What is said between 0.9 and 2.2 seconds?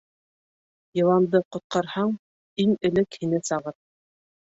Йыланды ҡотҡарһаң,